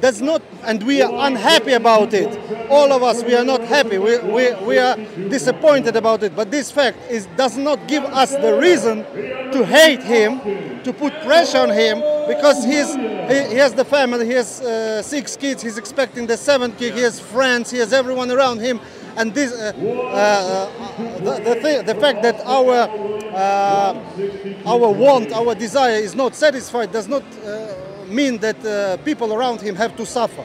does 0.00 0.20
not, 0.20 0.42
and 0.64 0.82
we 0.82 1.00
are 1.00 1.26
unhappy 1.26 1.72
about 1.72 2.12
it. 2.12 2.38
All 2.70 2.92
of 2.92 3.02
us, 3.02 3.24
we 3.24 3.34
are 3.34 3.44
not 3.44 3.62
happy. 3.62 3.96
We, 3.96 4.18
we, 4.18 4.54
we 4.56 4.78
are 4.78 4.96
disappointed 5.28 5.96
about 5.96 6.22
it. 6.22 6.36
But 6.36 6.50
this 6.50 6.70
fact 6.70 6.98
is, 7.10 7.26
does 7.36 7.56
not 7.56 7.88
give 7.88 8.04
us 8.04 8.32
the 8.32 8.58
reason 8.58 9.04
to 9.52 9.64
hate 9.64 10.02
him, 10.02 10.82
to 10.82 10.92
put 10.92 11.14
pressure 11.22 11.58
on 11.58 11.70
him, 11.70 12.00
because 12.28 12.62
he's, 12.62 12.94
he, 12.94 13.54
he 13.54 13.56
has 13.56 13.72
the 13.72 13.84
family, 13.84 14.26
he 14.26 14.32
has 14.32 14.60
uh, 14.60 15.02
six 15.02 15.34
kids, 15.34 15.62
he's 15.62 15.78
expecting 15.78 16.26
the 16.26 16.36
seventh 16.36 16.78
kid, 16.78 16.92
he 16.92 17.00
has 17.00 17.18
friends, 17.18 17.70
he 17.70 17.78
has 17.78 17.94
everyone 17.94 18.30
around 18.30 18.60
him. 18.60 18.80
And 19.16 19.32
this, 19.32 19.52
uh, 19.52 19.72
uh, 19.74 21.18
the, 21.18 21.42
the, 21.42 21.54
th- 21.60 21.86
the, 21.86 21.94
fact 21.94 22.22
that 22.22 22.40
our, 22.44 22.88
uh, 23.32 24.66
our 24.66 24.90
want, 24.92 25.32
our 25.32 25.54
desire 25.54 25.96
is 25.96 26.14
not 26.14 26.34
satisfied 26.34 26.92
does 26.92 27.08
not 27.08 27.22
uh, 27.44 27.74
mean 28.08 28.38
that 28.38 28.62
uh, 28.64 28.96
people 29.04 29.32
around 29.32 29.60
him 29.60 29.74
have 29.74 29.96
to 29.96 30.04
suffer. 30.04 30.44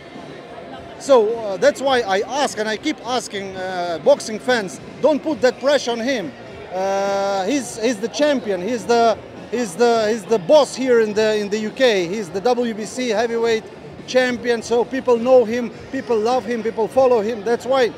So 0.99 1.35
uh, 1.35 1.57
that's 1.57 1.81
why 1.81 2.01
I 2.01 2.21
ask 2.21 2.59
and 2.59 2.69
I 2.69 2.77
keep 2.77 2.97
asking 3.05 3.57
uh, 3.57 3.99
boxing 4.05 4.39
fans, 4.39 4.79
don't 5.01 5.21
put 5.21 5.41
that 5.41 5.59
pressure 5.59 5.91
on 5.91 5.99
him. 5.99 6.31
Uh, 6.71 7.45
he's, 7.45 7.81
he's 7.81 7.97
the 7.97 8.07
champion. 8.07 8.61
He's 8.61 8.85
the, 8.85 9.17
he's, 9.49 9.75
the, 9.75 10.07
he's 10.09 10.23
the 10.23 10.39
boss 10.39 10.75
here 10.75 11.01
in 11.01 11.13
the, 11.13 11.37
in 11.37 11.49
the 11.49 11.67
UK. 11.67 12.09
He's 12.09 12.29
the 12.29 12.39
WBC 12.39 13.13
heavyweight 13.15 13.63
champion. 14.07 14.61
So 14.61 14.85
people 14.85 15.17
know 15.17 15.43
him, 15.43 15.71
people 15.91 16.17
love 16.17 16.45
him, 16.45 16.63
people 16.63 16.87
follow 16.87 17.21
him. 17.21 17.43
That's 17.43 17.65
why. 17.65 17.91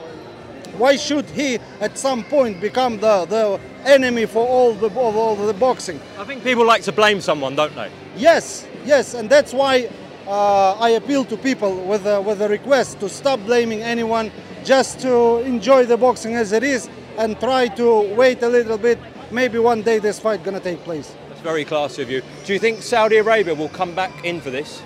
Why 0.77 0.95
should 0.95 1.25
he 1.25 1.59
at 1.79 1.97
some 1.97 2.23
point 2.23 2.59
become 2.59 2.99
the, 2.99 3.25
the 3.25 3.59
enemy 3.85 4.25
for 4.25 4.47
all 4.47 4.73
the, 4.73 4.87
of 4.87 4.97
all 4.97 5.35
the 5.35 5.53
boxing? 5.53 5.99
I 6.17 6.23
think 6.23 6.43
people 6.43 6.65
like 6.65 6.83
to 6.83 6.91
blame 6.91 7.21
someone, 7.21 7.55
don't 7.55 7.75
they? 7.75 7.91
Yes, 8.15 8.67
yes, 8.85 9.13
and 9.13 9.29
that's 9.29 9.53
why 9.53 9.89
uh, 10.27 10.73
I 10.73 10.89
appeal 10.89 11.25
to 11.25 11.37
people 11.37 11.75
with 11.85 12.05
a, 12.07 12.19
with 12.21 12.41
a 12.41 12.49
request 12.49 12.99
to 13.01 13.09
stop 13.09 13.39
blaming 13.41 13.81
anyone, 13.81 14.31
just 14.63 14.99
to 15.01 15.37
enjoy 15.39 15.85
the 15.85 15.97
boxing 15.97 16.35
as 16.35 16.51
it 16.51 16.63
is, 16.63 16.89
and 17.17 17.39
try 17.39 17.67
to 17.67 18.15
wait 18.15 18.41
a 18.41 18.49
little 18.49 18.77
bit. 18.77 18.97
Maybe 19.31 19.59
one 19.59 19.81
day 19.81 19.99
this 19.99 20.19
fight 20.19 20.43
gonna 20.43 20.59
take 20.59 20.79
place. 20.83 21.15
That's 21.29 21.41
very 21.41 21.65
classy 21.65 22.01
of 22.01 22.09
you. 22.09 22.21
Do 22.45 22.53
you 22.53 22.59
think 22.59 22.81
Saudi 22.81 23.17
Arabia 23.17 23.53
will 23.53 23.69
come 23.69 23.93
back 23.93 24.25
in 24.25 24.41
for 24.41 24.49
this? 24.49 24.81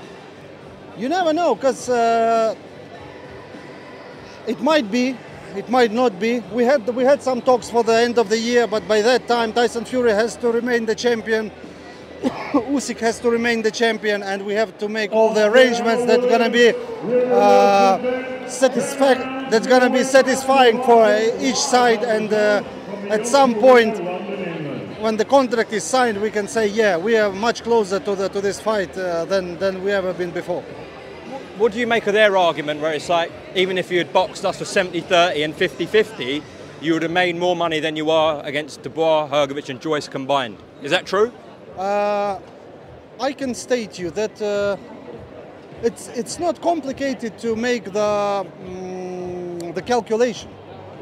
You 0.98 1.08
never 1.10 1.32
know, 1.32 1.54
because 1.56 1.90
uh, 1.90 2.56
it 4.48 4.60
might 4.62 4.90
be, 4.90 5.16
it 5.56 5.70
might 5.70 5.92
not 5.92 6.20
be. 6.20 6.40
We 6.52 6.64
had 6.64 6.88
we 6.88 7.04
had 7.04 7.22
some 7.24 7.42
talks 7.42 7.70
for 7.70 7.84
the 7.84 7.94
end 7.94 8.18
of 8.18 8.30
the 8.30 8.38
year, 8.38 8.68
but 8.68 8.88
by 8.88 9.02
that 9.02 9.28
time 9.28 9.54
Tyson 9.54 9.86
Fury 9.86 10.12
has 10.12 10.36
to 10.38 10.52
remain 10.52 10.86
the 10.86 10.96
champion. 10.96 11.52
Usyk 12.52 13.00
has 13.00 13.20
to 13.20 13.30
remain 13.30 13.62
the 13.62 13.72
champion, 13.72 14.24
and 14.24 14.46
we 14.46 14.54
have 14.54 14.78
to 14.80 14.90
make 14.90 15.12
all 15.12 15.34
the 15.34 15.46
arrangements 15.46 16.06
that's 16.06 16.26
gonna 16.26 16.50
be 16.50 16.70
uh, 16.70 17.98
That's 19.50 19.68
gonna 19.68 19.90
be 19.90 20.04
satisfying 20.04 20.82
for 20.84 21.06
each 21.40 21.58
side, 21.58 22.04
and 22.04 22.34
uh, 22.34 22.64
at 23.10 23.28
some 23.28 23.54
point, 23.56 24.00
when 25.00 25.16
the 25.16 25.26
contract 25.26 25.72
is 25.74 25.84
signed, 25.84 26.20
we 26.20 26.32
can 26.32 26.48
say, 26.48 26.68
yeah, 26.68 26.98
we 26.98 27.16
are 27.18 27.32
much 27.32 27.64
closer 27.64 28.00
to 28.00 28.16
the 28.16 28.30
to 28.30 28.42
this 28.42 28.60
fight 28.60 28.98
uh, 28.98 29.26
than 29.26 29.58
than 29.60 29.84
we 29.84 29.92
ever 29.92 30.14
been 30.14 30.32
before. 30.32 30.64
What 31.58 31.72
do 31.72 31.80
you 31.80 31.88
make 31.88 32.06
of 32.06 32.14
their 32.14 32.38
argument 32.38 32.82
where 32.82 32.94
it's 32.94 33.10
like, 33.10 33.32
even 33.56 33.80
if 33.80 33.90
you 33.90 33.98
had 33.98 34.14
boxed 34.14 34.46
us 34.46 34.60
for 34.60 34.66
70 34.66 35.02
30 35.02 35.42
and 35.42 35.56
50 35.56 35.88
50, 35.88 36.44
you 36.82 36.94
would 36.94 37.02
have 37.02 37.12
made 37.12 37.36
more 37.36 37.56
money 37.56 37.80
than 37.80 37.96
you 37.96 38.12
are 38.12 38.46
against 38.46 38.84
Dubois, 38.84 39.28
Hrgovic, 39.28 39.68
and 39.70 39.82
Joyce 39.82 40.08
combined? 40.08 40.58
Is 40.84 40.92
that 40.92 41.08
true? 41.08 41.34
Uh, 41.76 42.40
I 43.20 43.34
can 43.34 43.56
state 43.56 43.98
you 43.98 44.12
that 44.12 44.40
uh, 44.40 44.78
it's 45.82 46.10
it's 46.10 46.38
not 46.38 46.62
complicated 46.62 47.40
to 47.40 47.56
make 47.56 47.86
the 47.86 48.46
mm, 48.64 49.74
the 49.74 49.82
calculation, 49.82 50.52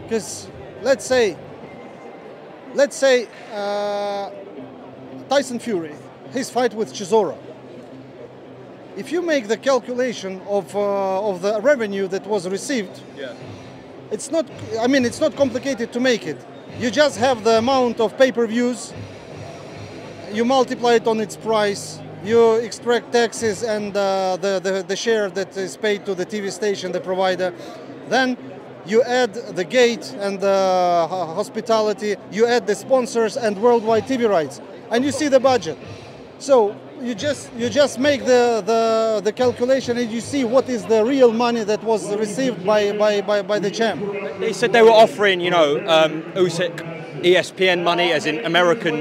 because 0.04 0.48
let's 0.84 1.06
say 1.06 1.36
let's 2.76 2.96
say 2.96 3.28
uh, 3.54 4.30
Tyson 5.28 5.60
Fury, 5.60 5.96
his 6.32 6.50
fight 6.50 6.74
with 6.74 6.94
Chisora. 6.94 7.38
If 8.98 9.12
you 9.12 9.22
make 9.22 9.48
the 9.48 9.58
calculation 9.58 10.42
of 10.48 10.74
uh, 10.76 11.30
of 11.30 11.42
the 11.42 11.60
revenue 11.62 12.08
that 12.08 12.26
was 12.28 12.48
received, 12.48 13.02
Yeah. 13.18 13.34
it's 14.12 14.32
not 14.32 14.46
i 14.80 14.88
mean 14.88 15.04
it's 15.06 15.20
not 15.20 15.36
complicated 15.36 15.92
to 15.94 16.00
make 16.00 16.26
it. 16.26 16.38
You 16.80 16.90
just 16.92 17.18
have 17.18 17.44
the 17.44 17.58
amount 17.58 18.00
of 18.00 18.18
pay-per-views. 18.18 18.94
You 20.34 20.46
multiply 20.46 20.94
it 20.96 21.08
on 21.08 21.20
its 21.22 21.38
price. 21.38 22.00
You 22.24 22.56
extract 22.56 23.12
taxes 23.12 23.64
and 23.64 23.96
uh, 23.96 24.38
the, 24.42 24.60
the, 24.60 24.84
the 24.88 24.96
share 24.96 25.30
that 25.30 25.56
is 25.56 25.78
paid 25.78 26.06
to 26.06 26.16
the 26.16 26.26
tv 26.26 26.52
station 26.52 26.92
the 26.92 27.00
provider. 27.00 27.54
Then 28.10 28.36
you 28.86 29.04
add 29.04 29.34
the 29.34 29.64
gate 29.64 30.14
and 30.20 30.40
the 30.40 31.08
hospitality. 31.10 32.16
You 32.32 32.46
add 32.48 32.68
the 32.68 32.76
sponsors 32.76 33.38
and 33.38 33.58
worldwide 33.62 34.04
tv 34.06 34.28
rights. 34.30 34.60
And 34.92 35.06
you 35.06 35.12
see 35.12 35.30
the 35.30 35.40
budget. 35.40 35.78
So 36.40 36.76
you 37.02 37.16
just 37.16 37.52
you 37.54 37.70
just 37.70 38.00
make 38.00 38.22
the, 38.22 38.64
the, 38.66 39.22
the 39.24 39.32
calculation 39.32 39.98
and 39.98 40.12
you 40.12 40.22
see 40.22 40.44
what 40.44 40.70
is 40.70 40.86
the 40.86 41.04
real 41.04 41.32
money 41.32 41.64
that 41.64 41.84
was 41.84 42.16
received 42.16 42.66
by, 42.66 42.98
by, 42.98 43.22
by, 43.22 43.42
by 43.42 43.60
the 43.60 43.72
champ. 43.72 44.02
They 44.40 44.54
said 44.54 44.74
they 44.74 44.82
were 44.82 44.90
offering, 44.90 45.40
you 45.40 45.52
know, 45.52 45.78
um, 45.88 46.24
Usyk 46.34 46.96
ESPN 47.22 47.84
money, 47.84 48.12
as 48.12 48.26
in 48.26 48.44
American 48.46 48.96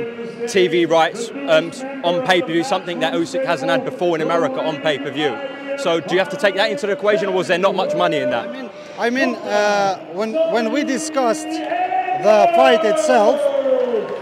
TV 0.44 0.88
rights 0.88 1.30
um, 1.30 1.70
on 2.04 2.26
pay 2.26 2.40
per 2.40 2.48
view, 2.48 2.64
something 2.64 3.00
that 3.00 3.14
Usyk 3.14 3.44
hasn't 3.44 3.70
had 3.70 3.84
before 3.84 4.16
in 4.16 4.22
America 4.22 4.60
on 4.60 4.80
pay 4.80 4.98
per 4.98 5.10
view. 5.10 5.36
So 5.78 6.00
do 6.00 6.14
you 6.14 6.18
have 6.18 6.30
to 6.30 6.36
take 6.36 6.54
that 6.56 6.70
into 6.70 6.86
the 6.86 6.92
equation, 6.92 7.28
or 7.28 7.32
was 7.32 7.48
there 7.48 7.58
not 7.58 7.74
much 7.74 7.94
money 7.94 8.18
in 8.18 8.30
that? 8.30 8.70
I 8.98 9.10
mean, 9.10 9.34
uh, 9.34 9.98
when 10.12 10.34
when 10.52 10.72
we 10.72 10.84
discussed 10.84 11.48
the 11.48 12.48
fight 12.54 12.84
itself, 12.84 13.40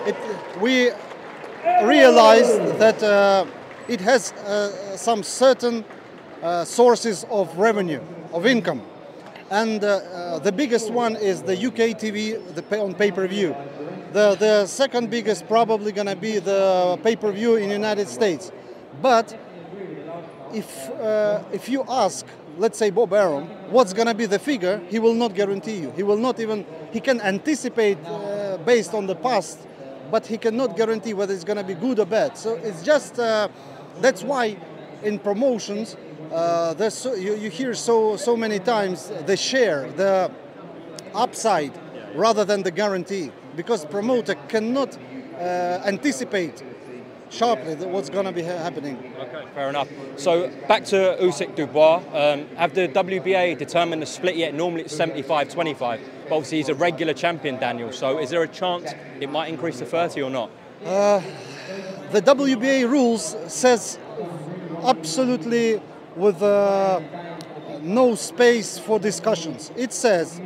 it, 0.07 0.17
we 0.61 0.91
realized 1.85 2.79
that 2.79 3.03
uh, 3.03 3.45
it 3.89 4.01
has 4.01 4.33
uh, 4.33 4.97
some 4.97 5.23
certain 5.23 5.85
uh, 6.43 6.65
sources 6.65 7.25
of 7.31 7.57
revenue, 7.57 8.01
of 8.33 8.47
income, 8.47 8.83
and 9.51 9.85
uh, 9.85 9.89
uh, 9.89 10.39
the 10.39 10.53
biggest 10.53 10.91
one 10.91 11.17
is 11.17 11.43
the 11.43 11.57
UK 11.57 11.97
TV 11.99 12.55
the 12.55 12.63
pay, 12.63 12.81
on 12.81 12.95
pay-per-view. 12.95 13.55
The 14.13 14.35
the 14.35 14.67
second 14.67 15.11
biggest 15.11 15.47
probably 15.49 15.93
gonna 15.93 16.17
be 16.17 16.39
the 16.39 16.99
pay-per-view 17.03 17.57
in 17.57 17.69
the 17.69 17.75
United 17.75 18.09
States, 18.09 18.53
but 19.01 19.37
if 20.53 20.91
uh, 20.91 21.43
if 21.53 21.69
you 21.69 21.85
ask, 21.89 22.27
let's 22.59 22.79
say 22.79 22.91
Bob 22.91 23.13
Arum, 23.13 23.45
what's 23.71 23.93
gonna 23.93 24.15
be 24.15 24.27
the 24.27 24.39
figure, 24.39 24.81
he 24.89 24.99
will 24.99 25.15
not 25.15 25.35
guarantee 25.35 25.77
you. 25.77 25.93
He 25.97 26.03
will 26.03 26.19
not 26.19 26.41
even. 26.41 26.67
He 26.93 27.01
can 27.01 27.21
anticipate 27.21 27.99
uh, 28.05 28.59
based 28.65 28.95
on 28.95 29.07
the 29.07 29.15
past, 29.15 29.59
but 30.13 30.27
he 30.27 30.37
cannot 30.37 30.77
guarantee 30.77 31.15
whether 31.15 31.33
it's 31.33 31.43
gonna 31.43 31.65
be 31.65 31.75
good 31.75 31.99
or 31.99 32.05
bad. 32.05 32.37
So 32.37 32.55
it's 32.57 32.83
just 32.83 33.19
uh, 33.19 33.49
that's 34.01 34.23
why 34.23 34.57
in 35.03 35.19
promotions. 35.19 35.97
Uh, 36.31 36.75
there's 36.75 36.95
so, 36.95 37.15
you, 37.15 37.35
you 37.35 37.51
hear 37.51 37.75
so 37.75 38.17
so 38.17 38.37
many 38.37 38.59
times 38.59 39.11
the 39.27 39.37
share, 39.37 39.91
the 39.93 40.31
upside, 41.15 41.73
rather 42.15 42.45
than 42.45 42.63
the 42.63 42.71
guarantee, 42.71 43.33
because 43.57 43.85
promoter 43.87 44.35
cannot 44.49 44.97
uh, 45.39 45.83
anticipate 45.85 46.63
sharply 47.33 47.75
what's 47.87 48.11
going 48.11 48.27
to 48.27 48.33
be 48.33 48.43
ha- 48.43 48.59
happening. 48.59 48.97
Okay, 49.19 49.45
fair 49.55 49.69
enough. 49.71 49.89
So 50.17 50.51
back 50.69 50.85
to 50.87 51.17
Usyk 51.21 51.57
Dubois. 51.57 52.03
Um, 52.13 52.47
have 52.57 52.75
the 52.75 52.89
WBA 52.89 53.59
determined 53.59 54.03
the 54.03 54.07
split 54.07 54.37
yet? 54.37 54.55
Normally 54.55 54.83
it's 54.83 54.95
75-25, 54.97 56.01
obviously 56.33 56.59
he's 56.59 56.69
a 56.69 56.75
regular 56.75 57.13
champion, 57.13 57.59
Daniel. 57.59 57.93
So 57.93 58.19
is 58.19 58.31
there 58.31 58.43
a 58.43 58.49
chance 58.49 58.93
it 59.21 59.31
might 59.31 59.49
increase 59.49 59.79
to 59.79 59.87
30 59.87 60.23
or 60.23 60.31
not? 60.31 60.51
The 62.13 62.21
WBA 62.21 62.91
rules 62.91 63.37
says 63.47 63.99
absolutely 64.85 65.81
with 66.17 66.43
uh, 66.43 67.01
no 67.81 68.15
space 68.15 68.79
for 68.79 68.99
discussions. 68.99 69.71
It 69.77 69.93
says 69.93 70.41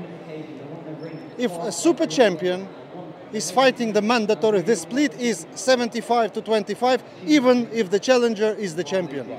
if 1.38 1.52
a 1.52 1.72
super 1.72 2.06
champion 2.06 2.68
is 3.32 3.50
fighting 3.50 3.92
the 3.92 4.02
mandatory, 4.02 4.62
the 4.62 4.76
split 4.76 5.14
is 5.20 5.46
75 5.54 6.32
to 6.34 6.42
25, 6.42 7.02
even 7.26 7.68
if 7.72 7.90
the 7.90 7.98
challenger 7.98 8.54
is 8.54 8.74
the 8.74 8.84
champion. 8.84 9.36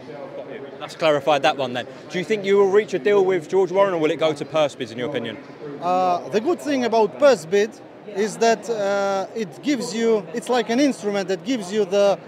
That's 0.79 0.95
clarified 0.95 1.41
that 1.43 1.57
one 1.57 1.73
then. 1.73 1.87
Do 2.09 2.19
you 2.19 2.25
think 2.25 2.45
you 2.45 2.57
will 2.57 2.69
reach 2.69 2.93
a 2.93 2.99
deal 2.99 3.23
with 3.25 3.49
George 3.49 3.71
Warren 3.71 3.93
or 3.93 3.99
will 3.99 4.11
it 4.11 4.19
go 4.19 4.33
to 4.33 4.45
purse 4.45 4.75
bids 4.75 4.91
in 4.91 4.97
your 4.97 5.09
opinion? 5.09 5.37
Uh, 5.81 6.27
the 6.29 6.41
good 6.41 6.59
thing 6.59 6.85
about 6.85 7.19
purse 7.19 7.45
bid 7.45 7.71
is 8.15 8.37
that 8.37 8.69
uh, 8.69 9.27
it 9.35 9.61
gives 9.63 9.93
you, 9.93 10.25
it's 10.33 10.49
like 10.49 10.69
an 10.69 10.79
instrument 10.79 11.27
that 11.27 11.43
gives 11.43 11.71
you 11.71 11.85
the, 11.85 12.19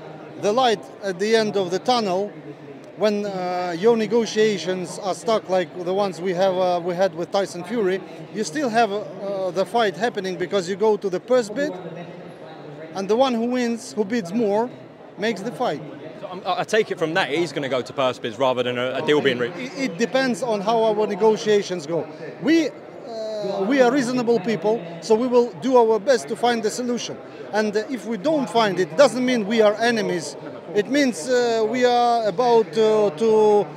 the 0.42 0.52
light 0.52 0.84
at 1.04 1.20
the 1.20 1.36
end 1.36 1.58
of 1.58 1.72
the 1.72 1.80
tunnel 1.80 2.32
when 3.00 3.26
uh, 3.26 3.74
your 3.80 3.96
negotiations 3.96 5.00
are 5.00 5.16
stuck 5.16 5.48
like 5.48 5.70
the 5.86 5.94
ones 5.94 6.20
we 6.20 6.34
have 6.34 6.56
uh, 6.58 6.82
we 6.84 6.94
had 6.94 7.16
with 7.16 7.32
Tyson 7.32 7.64
Fury. 7.64 8.02
You 8.34 8.44
still 8.44 8.68
have 8.68 8.92
uh, 8.92 9.52
the 9.52 9.66
fight 9.66 9.96
happening 9.96 10.36
because 10.36 10.68
you 10.70 10.76
go 10.76 10.98
to 10.98 11.10
the 11.10 11.20
purse 11.20 11.50
bid, 11.50 11.72
and 12.96 13.10
the 13.10 13.16
one 13.16 13.34
who 13.34 13.46
wins, 13.46 13.94
who 13.94 14.04
bids 14.04 14.34
more, 14.34 14.70
makes 15.18 15.42
the 15.42 15.52
fight. 15.52 15.82
I 16.46 16.64
take 16.64 16.92
it 16.92 16.98
from 17.00 17.14
that 17.14 17.30
he's 17.30 17.52
going 17.52 17.64
to 17.64 17.70
go 17.70 17.82
to 17.82 18.20
bids 18.22 18.38
rather 18.38 18.64
than 18.64 18.78
a, 18.78 18.96
a 18.96 19.06
deal 19.06 19.22
being 19.22 19.40
reached. 19.40 19.58
It, 19.58 19.92
it 19.92 19.98
depends 19.98 20.44
on 20.44 20.62
how 20.62 20.84
our 20.84 21.08
negotiations 21.08 21.86
go. 21.88 22.08
We 22.42 22.70
uh, 22.70 23.66
we 23.68 23.82
are 23.82 23.92
reasonable 23.92 24.40
people, 24.40 24.84
so 25.02 25.16
we 25.16 25.28
will 25.28 25.52
do 25.62 25.78
our 25.78 26.00
best 26.00 26.28
to 26.28 26.36
find 26.36 26.62
the 26.62 26.70
solution. 26.70 27.18
And 27.54 27.76
uh, 27.76 27.84
if 27.90 28.06
we 28.06 28.18
don't 28.18 28.50
find 28.50 28.80
it, 28.80 28.98
doesn't 28.98 29.26
mean 29.26 29.48
we 29.48 29.62
are 29.62 29.76
enemies. 29.76 30.36
It 30.76 30.88
means 30.90 31.28
uh, 31.28 31.66
we 31.68 31.86
are 31.86 32.28
about 32.28 32.74
to. 32.74 33.12
to 33.18 33.68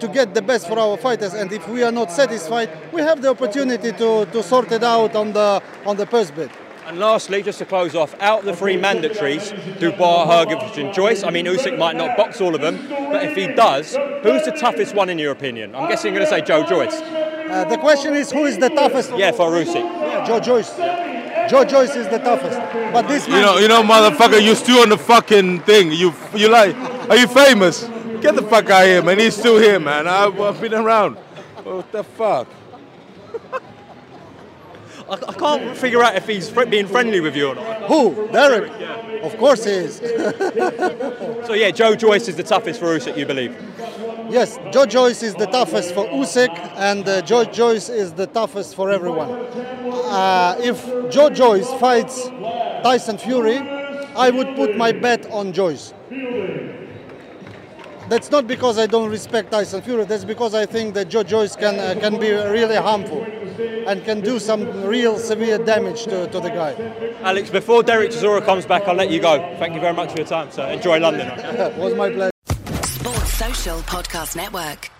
to 0.00 0.08
get 0.08 0.32
the 0.32 0.40
best 0.40 0.66
for 0.66 0.78
our 0.78 0.96
fighters, 0.96 1.34
and 1.34 1.52
if 1.52 1.68
we 1.68 1.82
are 1.82 1.92
not 1.92 2.10
satisfied, 2.10 2.70
we 2.90 3.02
have 3.02 3.20
the 3.20 3.28
opportunity 3.28 3.92
to, 3.92 4.24
to 4.32 4.42
sort 4.42 4.72
it 4.72 4.82
out 4.82 5.14
on 5.14 5.34
the 5.34 5.62
on 5.84 5.94
the 5.98 6.06
purse 6.06 6.30
bid. 6.30 6.50
And 6.86 6.98
lastly, 6.98 7.42
just 7.42 7.58
to 7.60 7.64
close 7.64 7.94
off, 7.94 8.14
out 8.20 8.40
of 8.40 8.44
the 8.44 8.54
three 8.54 8.76
mandatories, 8.76 9.50
Dubois, 9.80 10.26
Hrgovic 10.26 10.84
and 10.84 10.94
Joyce, 10.94 11.22
I 11.22 11.30
mean 11.30 11.46
Usyk 11.46 11.78
might 11.78 11.96
not 11.96 12.16
box 12.16 12.42
all 12.42 12.54
of 12.54 12.60
them, 12.60 12.86
but 12.88 13.24
if 13.24 13.34
he 13.34 13.46
does, 13.46 13.96
who's 14.22 14.44
the 14.44 14.54
toughest 14.58 14.94
one 14.94 15.08
in 15.08 15.18
your 15.18 15.32
opinion? 15.32 15.74
I'm 15.74 15.88
guessing 15.88 16.12
you're 16.12 16.20
going 16.20 16.30
to 16.30 16.36
say 16.36 16.46
Joe 16.46 16.66
Joyce. 16.66 17.00
Uh, 17.00 17.64
the 17.70 17.78
question 17.78 18.14
is, 18.14 18.30
who 18.30 18.44
is 18.44 18.58
the 18.58 18.68
toughest? 18.68 19.16
Yeah, 19.16 19.32
for 19.32 19.50
Usyk. 19.50 19.74
Yeah, 19.74 20.26
Joe 20.26 20.40
Joyce. 20.40 20.76
Joe 21.48 21.64
Joyce 21.64 21.96
is 21.96 22.08
the 22.08 22.18
toughest, 22.18 22.58
but 22.92 23.08
this 23.08 23.26
You 23.28 23.40
know, 23.40 23.58
you 23.58 23.68
know, 23.68 23.82
motherfucker, 23.82 24.44
you're 24.44 24.54
still 24.54 24.80
on 24.80 24.90
the 24.90 24.98
fucking 24.98 25.60
thing. 25.60 25.90
You, 25.90 26.14
you 26.34 26.48
like, 26.48 26.74
are 27.08 27.16
you 27.16 27.26
famous? 27.26 27.84
Get 28.20 28.34
the 28.34 28.42
fuck 28.42 28.68
out 28.70 28.82
of 28.82 28.88
here, 28.88 29.02
man. 29.02 29.18
He's 29.18 29.36
still 29.36 29.58
here, 29.58 29.78
man. 29.78 30.06
I, 30.06 30.26
I've 30.26 30.60
been 30.60 30.74
around. 30.74 31.16
What 31.62 31.90
the 31.92 32.04
fuck? 32.04 32.46
I, 35.08 35.14
I 35.14 35.32
can't 35.34 35.76
figure 35.76 36.02
out 36.02 36.16
if 36.16 36.26
he's 36.26 36.48
fr- 36.48 36.64
being 36.64 36.86
friendly 36.86 37.20
with 37.20 37.36
you 37.36 37.48
or 37.48 37.54
not. 37.54 37.82
who? 37.82 38.28
Derek. 38.32 38.72
Of 39.22 39.36
course 39.38 39.64
he 39.64 39.70
is. 39.72 39.98
So 41.46 41.52
yeah, 41.54 41.70
Joe 41.70 41.94
Joyce 41.94 42.28
is 42.28 42.36
the 42.36 42.42
toughest 42.42 42.80
for 42.80 42.86
Usyk, 42.86 43.16
you 43.16 43.26
believe? 43.26 43.54
Yes, 44.30 44.58
Joe 44.72 44.86
Joyce 44.86 45.22
is 45.22 45.34
the 45.34 45.46
toughest 45.46 45.94
for 45.94 46.06
Usyk, 46.06 46.50
and 46.76 47.06
uh, 47.06 47.20
Joe 47.22 47.44
Joyce 47.44 47.88
is 47.88 48.12
the 48.12 48.26
toughest 48.26 48.74
for 48.74 48.90
everyone. 48.90 49.30
Uh, 49.30 50.56
if 50.60 50.82
Joe 51.10 51.28
Joyce 51.30 51.70
fights 51.74 52.28
Tyson 52.82 53.18
Fury, 53.18 53.58
I 54.16 54.30
would 54.30 54.56
put 54.56 54.76
my 54.76 54.92
bet 54.92 55.30
on 55.30 55.52
Joyce. 55.52 55.92
That's 58.08 58.30
not 58.30 58.46
because 58.46 58.78
I 58.78 58.86
don't 58.86 59.10
respect 59.10 59.50
Tyson 59.50 59.80
Fury. 59.82 60.04
That's 60.04 60.24
because 60.24 60.54
I 60.54 60.66
think 60.66 60.94
that 60.94 61.08
Joe 61.08 61.22
Joyce 61.22 61.56
can 61.56 61.78
uh, 61.78 61.98
can 62.00 62.18
be 62.18 62.30
really 62.30 62.76
harmful 62.76 63.26
and 63.86 64.04
can 64.04 64.20
do 64.20 64.38
some 64.38 64.84
real 64.84 65.18
severe 65.18 65.58
damage 65.58 66.04
to, 66.04 66.26
to 66.28 66.40
the 66.40 66.50
guy. 66.50 66.74
Alex, 67.22 67.50
before 67.50 67.82
Derek 67.82 68.10
Chisora 68.10 68.44
comes 68.44 68.66
back, 68.66 68.82
I'll 68.88 68.94
let 68.94 69.10
you 69.10 69.20
go. 69.20 69.38
Thank 69.58 69.74
you 69.74 69.80
very 69.80 69.94
much 69.94 70.12
for 70.12 70.18
your 70.18 70.26
time, 70.26 70.50
sir. 70.50 70.66
Enjoy 70.70 70.98
London. 70.98 71.26
it 71.38 71.76
was 71.76 71.94
my 71.94 72.10
pleasure. 72.10 72.30
Sports 72.82 73.32
Social 73.34 73.78
Podcast 73.80 74.36
Network. 74.36 74.93